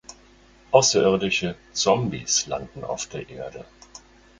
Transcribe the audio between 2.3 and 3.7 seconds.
landen auf der Erde.